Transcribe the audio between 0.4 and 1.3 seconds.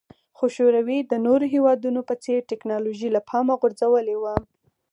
شوروي د